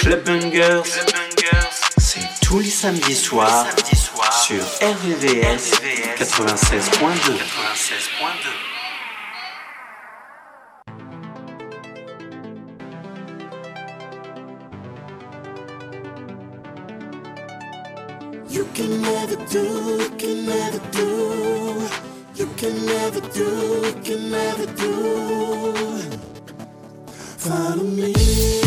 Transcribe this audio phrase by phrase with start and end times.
[0.00, 0.84] Club Bungers,
[1.98, 3.66] c'est tous les samedis soirs
[4.44, 5.72] sur RVVS
[6.18, 7.32] 96.2.
[18.48, 19.64] You can never do,
[19.98, 21.88] you can never do,
[22.34, 26.15] you can never do, you can never do.
[27.46, 28.65] Follow me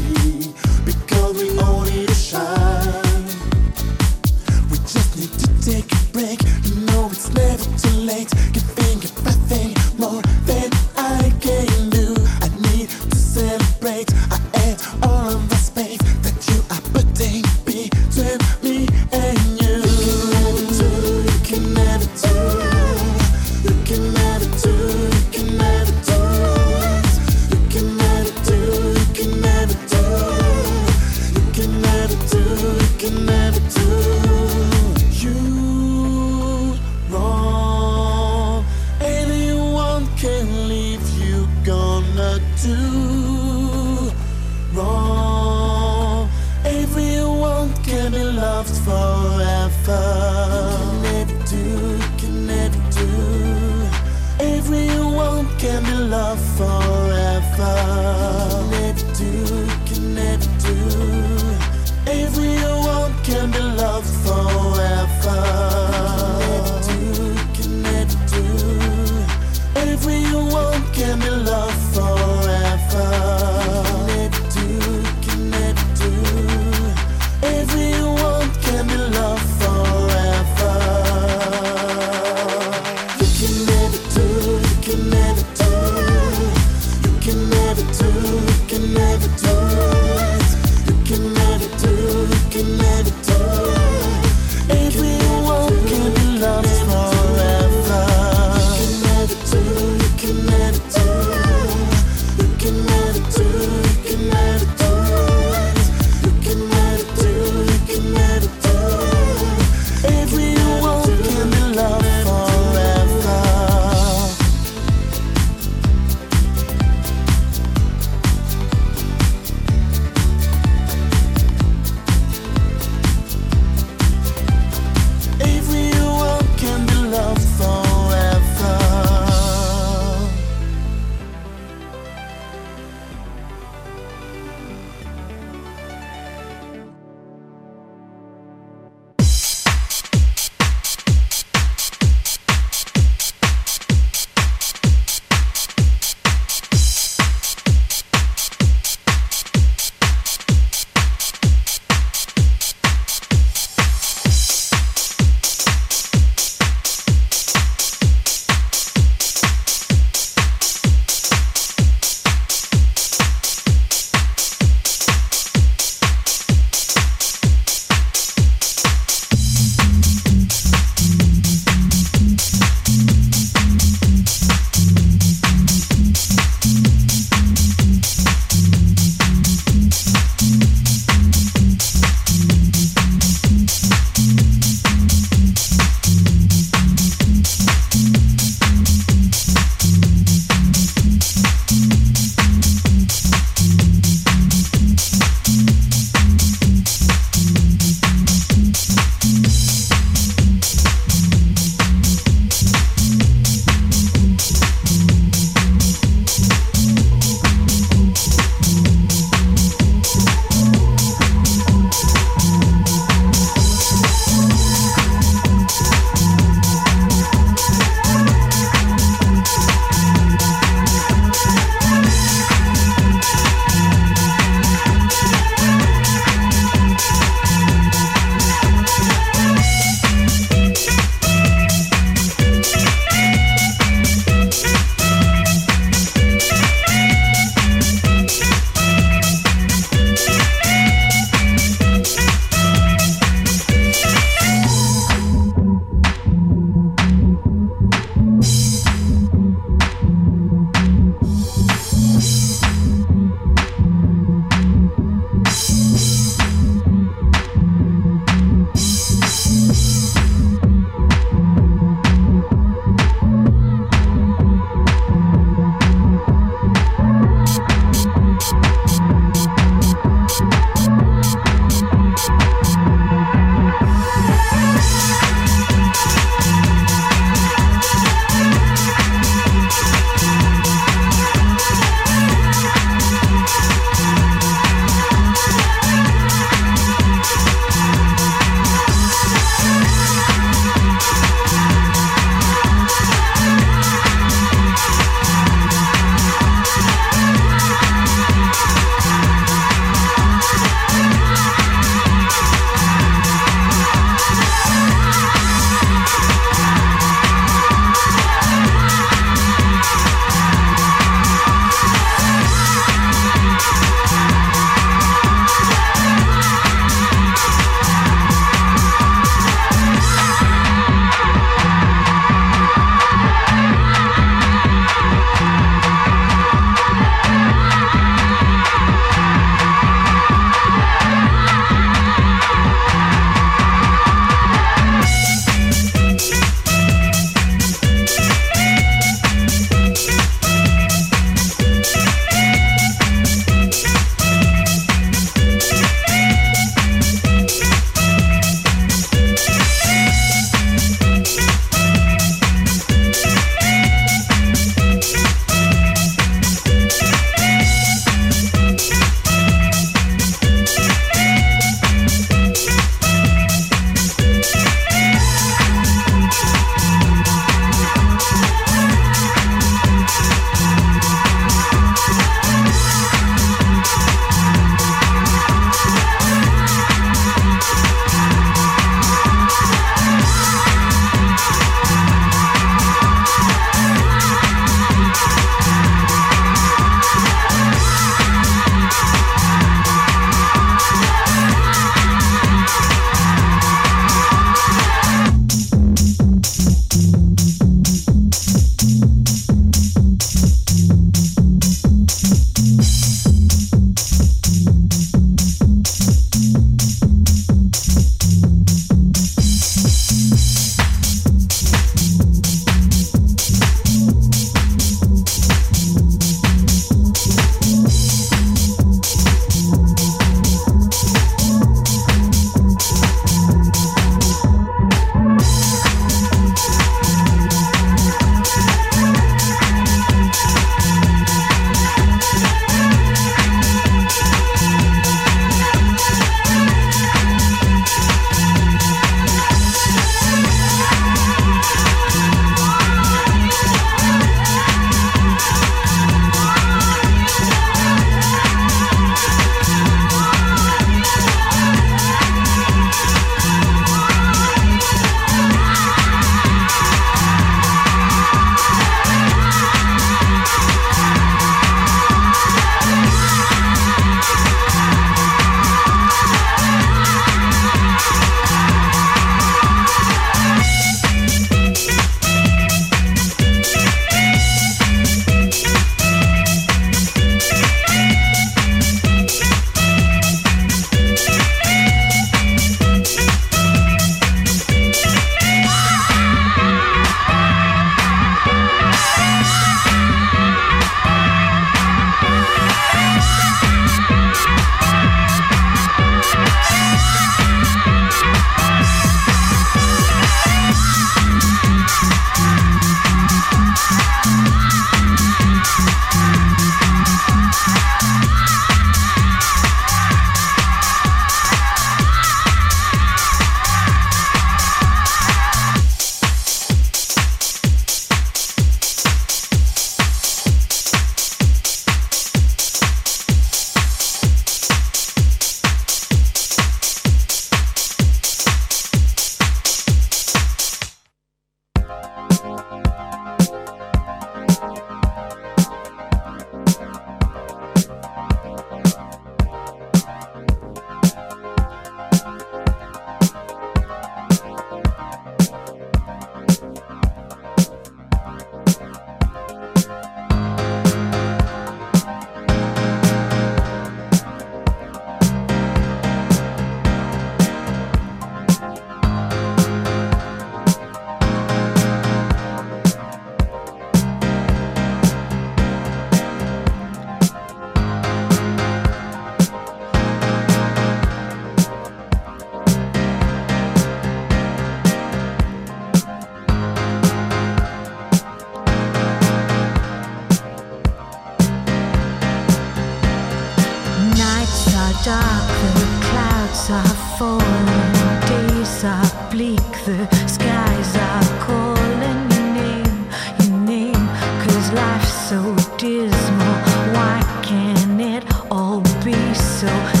[599.61, 600.00] so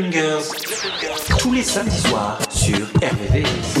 [0.00, 3.78] Tous les samedis soirs sur RVVS.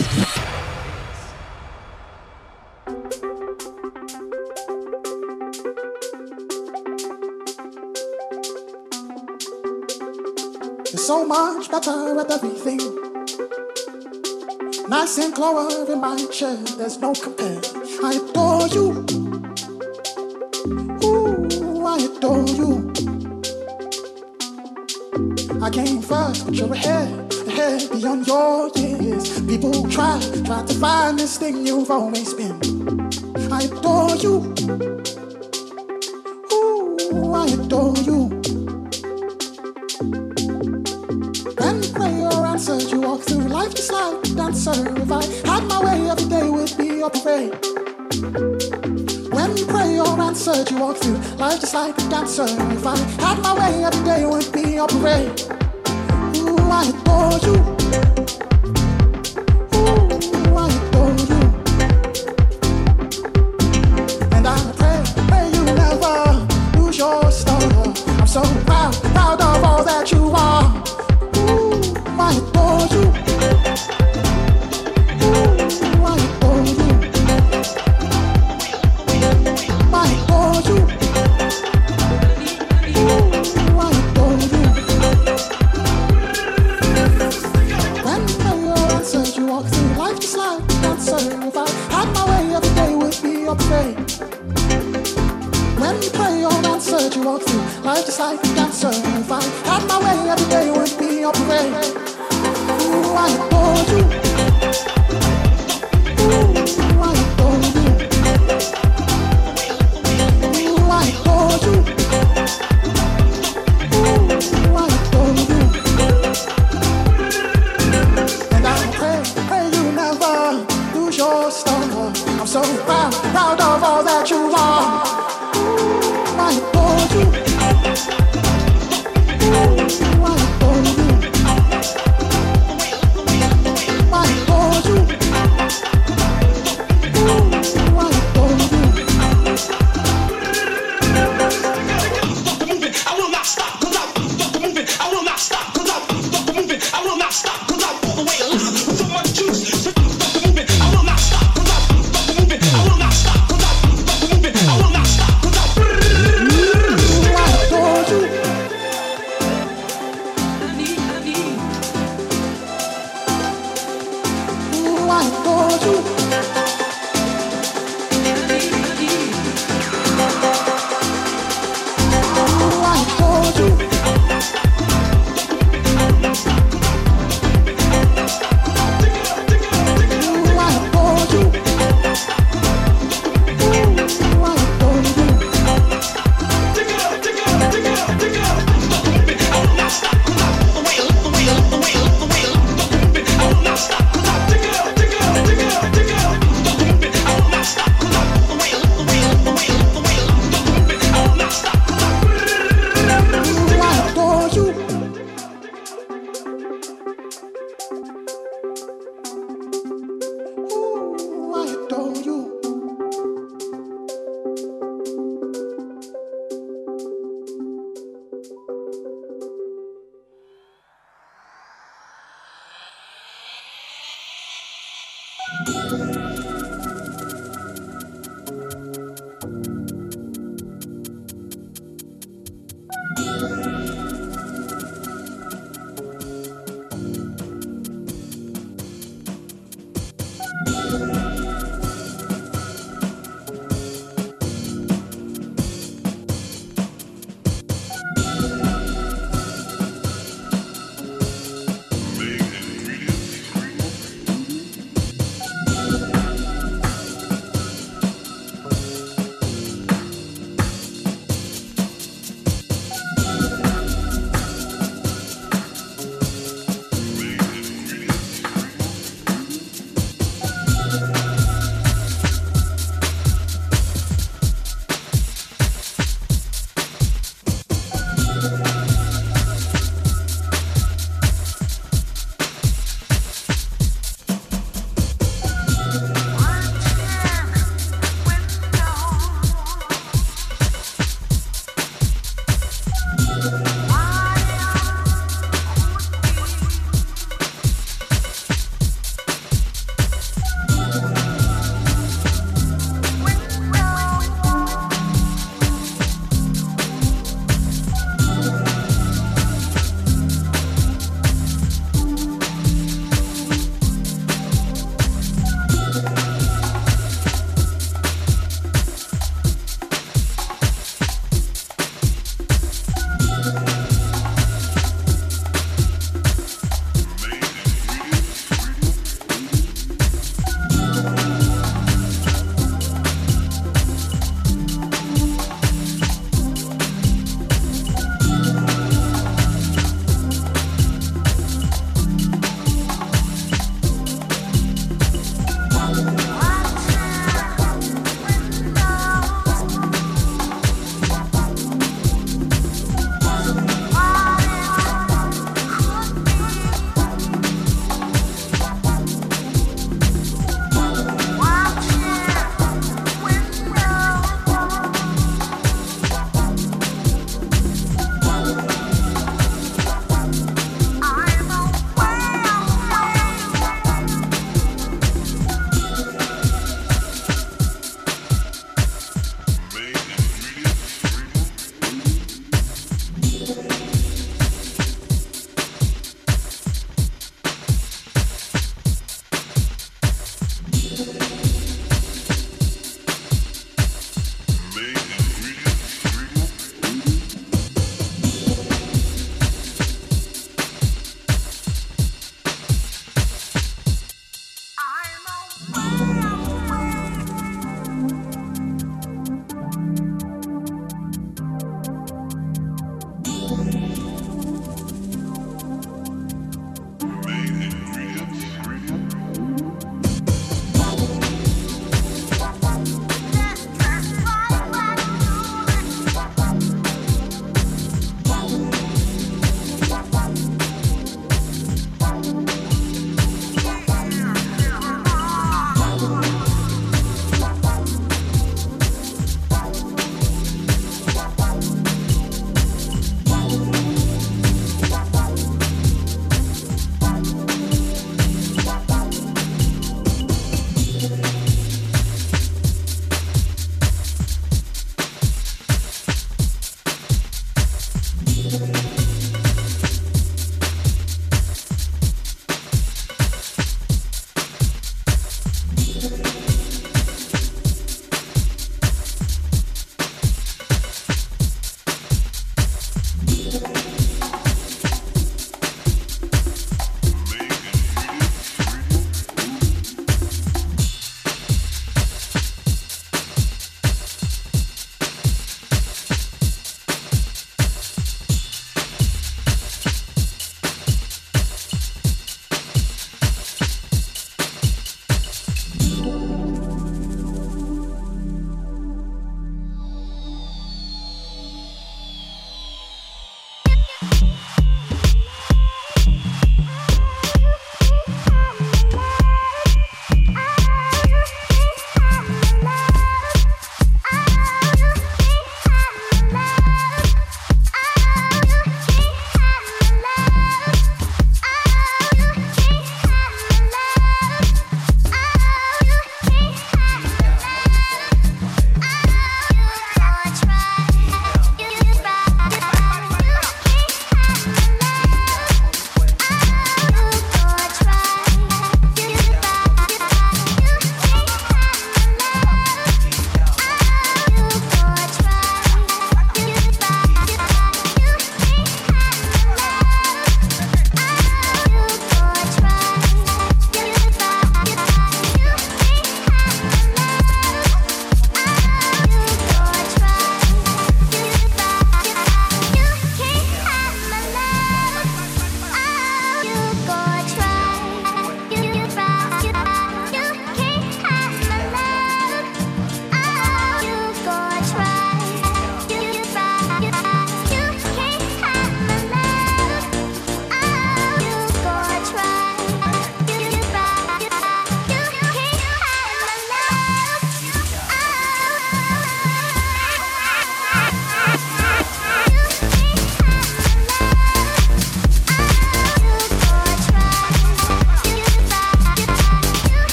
[10.96, 12.80] so much better with everything.
[14.88, 17.60] Nice and clover in my chair, there's no compare.
[18.02, 19.17] I adore you.
[25.68, 29.38] I came first, but you're ahead, ahead beyond your years.
[29.46, 32.58] People try, try to find this thing you've always been.
[33.52, 34.54] I adore you.
[36.54, 38.30] Ooh, I adore you.
[41.60, 44.72] When prayer answers, you walk through life just like a dancer.
[44.72, 47.52] If I had my way, every day would be a parade.
[49.34, 52.46] When prayer answered, you walk through life just like a dancer.
[52.48, 55.57] If I had my way, every day would be a parade.
[56.80, 57.77] I adore you.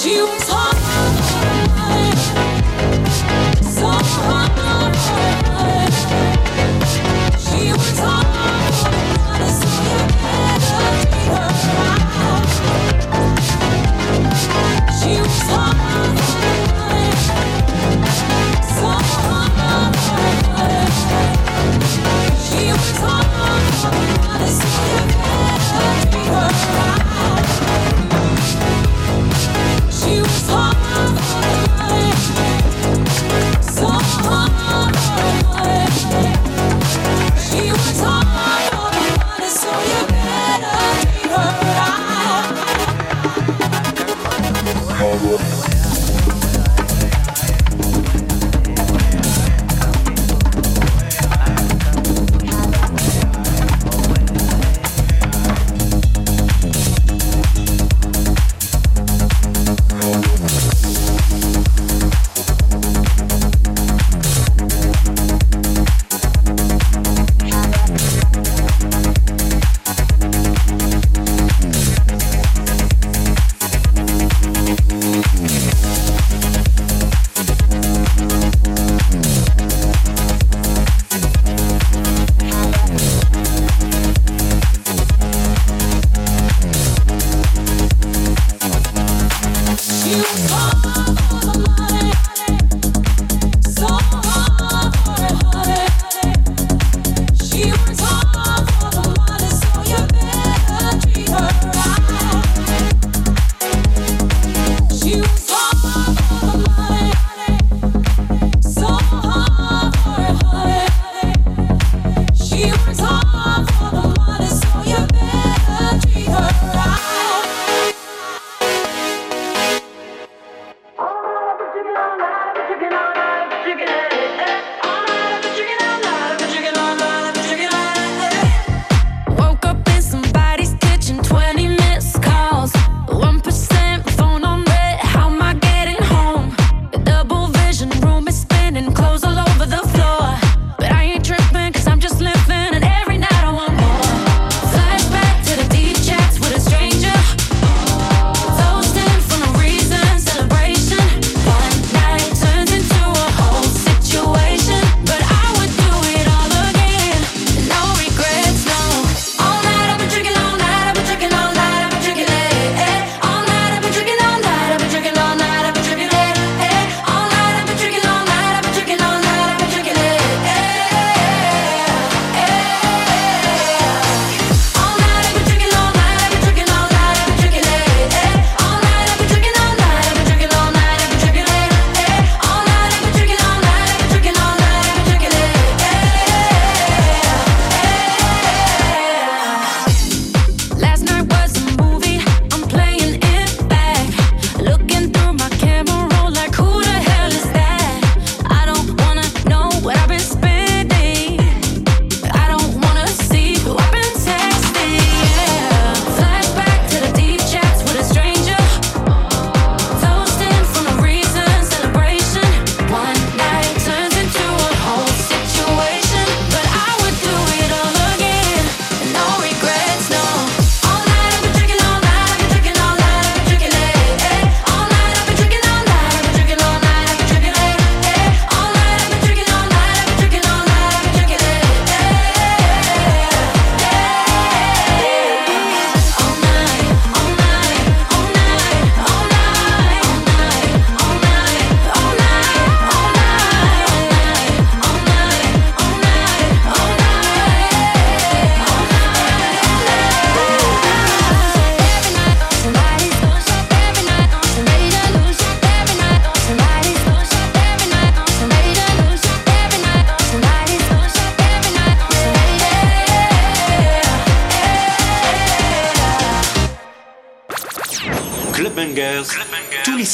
[0.00, 0.49] She was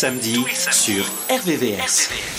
[0.06, 2.35] samedis sur RVVS.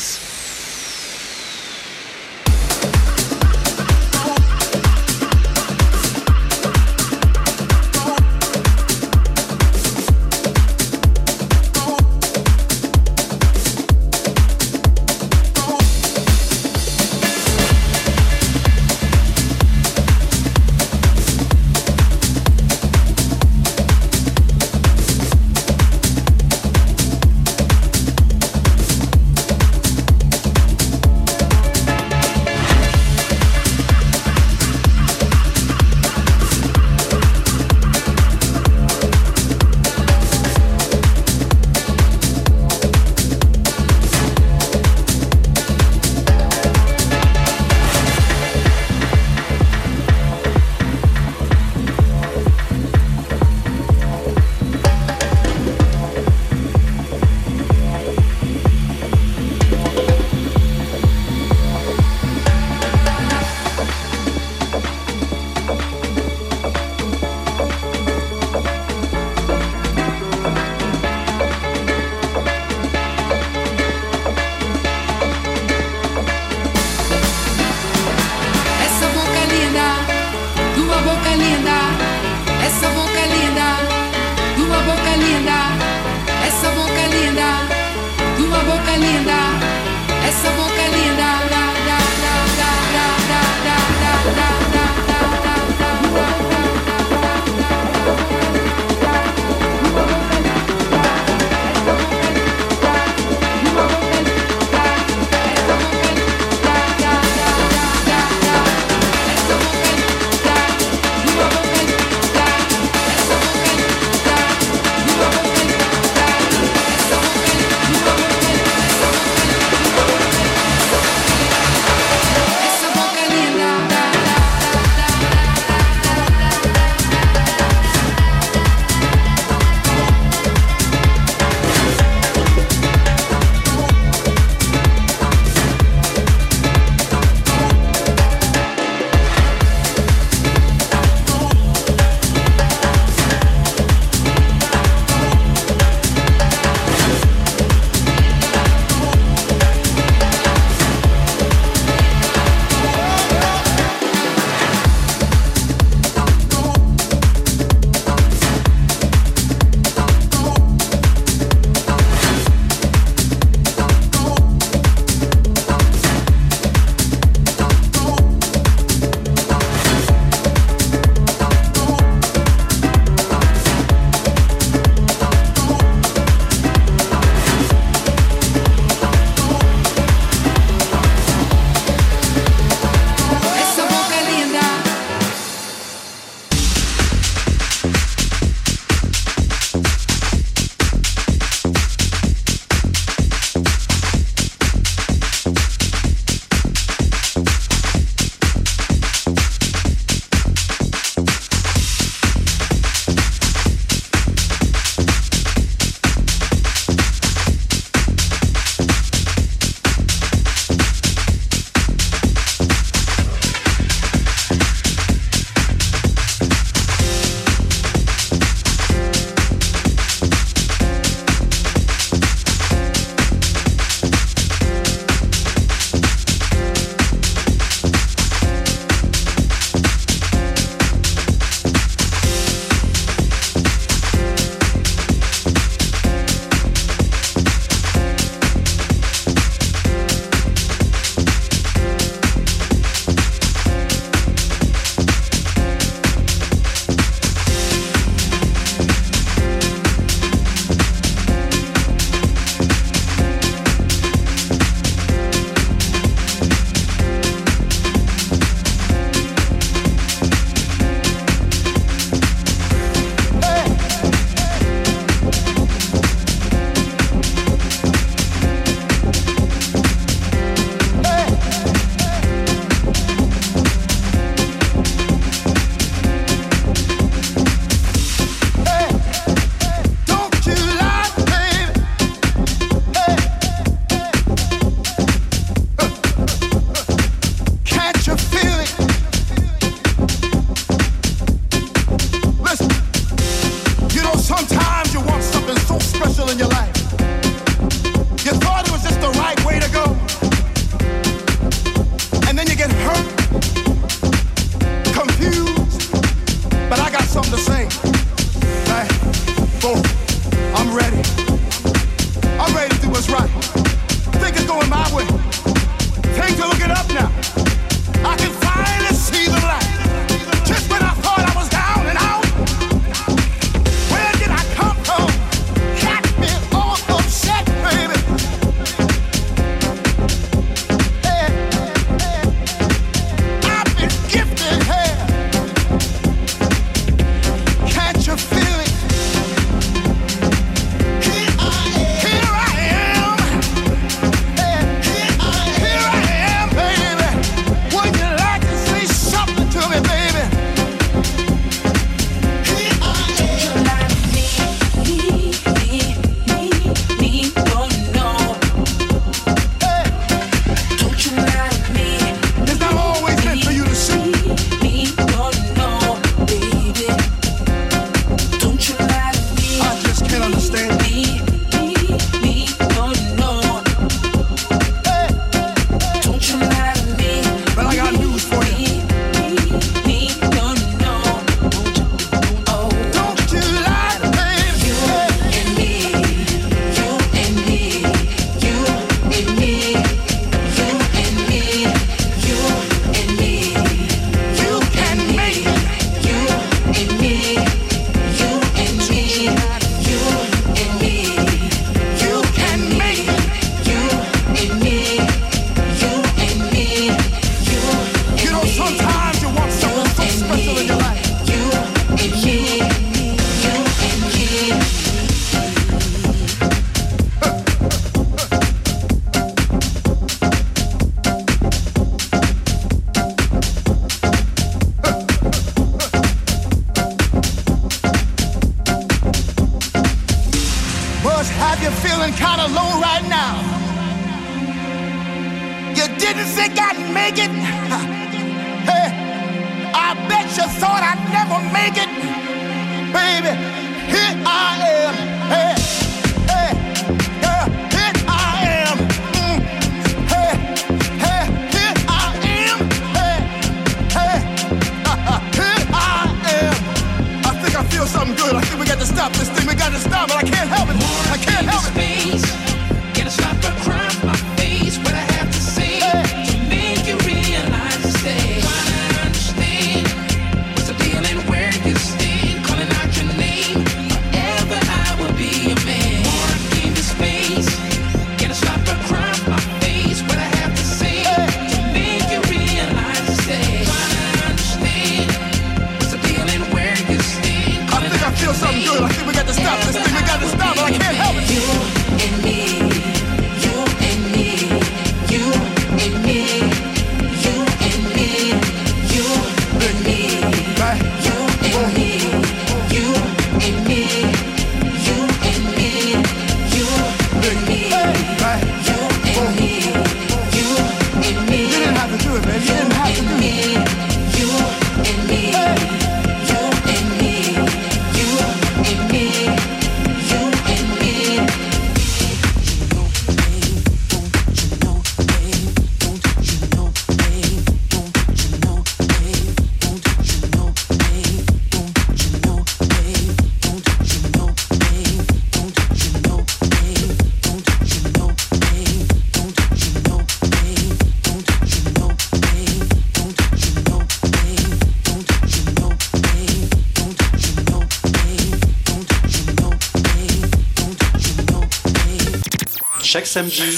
[553.17, 553.57] Samedi,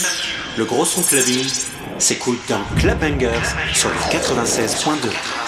[0.58, 1.46] le gros son clubbing
[1.98, 5.39] s'écoute dans Club Bangers sur le 96.2.